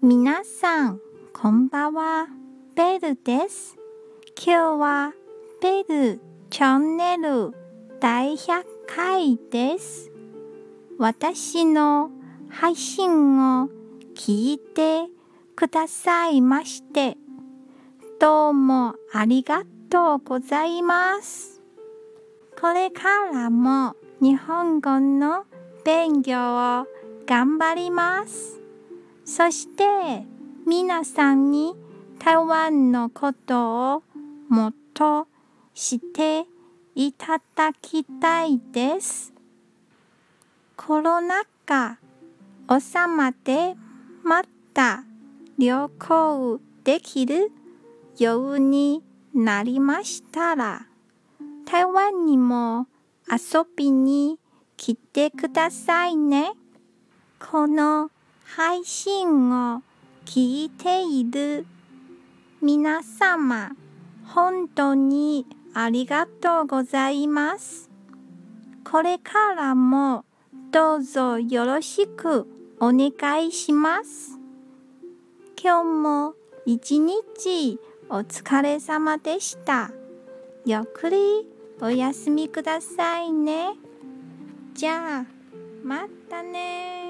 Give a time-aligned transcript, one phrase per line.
[0.00, 1.00] 皆さん、
[1.32, 2.28] こんばんは。
[2.76, 3.76] ベルです。
[4.40, 5.12] 今日は
[5.60, 6.20] ベル
[6.50, 7.52] チャンネル
[7.98, 10.12] 第100回です。
[11.00, 12.12] 私の
[12.48, 13.70] 配信を
[14.14, 15.08] 聞いて
[15.56, 17.16] くださいまして、
[18.20, 21.60] どうもありがとうございます。
[22.60, 23.02] これか
[23.32, 25.44] らも日本語の
[25.84, 26.86] 勉強を
[27.26, 28.57] 頑張ります。
[29.28, 29.84] そして
[30.66, 31.74] 皆さんに
[32.18, 34.02] 台湾のことを
[34.48, 35.28] もっと
[35.74, 36.46] 知って
[36.94, 39.34] いただきたいです。
[40.78, 41.98] コロナ禍
[42.70, 43.76] 収まって
[44.24, 45.04] また
[45.58, 47.52] 旅行できる
[48.16, 49.04] ように
[49.34, 50.86] なりましたら
[51.66, 52.86] 台湾にも
[53.30, 54.38] 遊びに
[54.78, 56.52] 来てくださいね。
[57.38, 58.10] この
[58.56, 59.82] 配信を
[60.24, 61.66] 聞いている
[62.62, 63.72] 皆様、
[64.24, 67.90] 本当にありがとうございます。
[68.90, 70.24] これからも
[70.72, 72.48] どうぞよろしく
[72.80, 74.38] お願いします。
[75.62, 79.90] 今日も一日お疲れ様でした。
[80.64, 81.46] ゆっくり
[81.82, 83.74] お休みくださいね。
[84.72, 85.26] じゃあ、
[85.84, 87.07] またね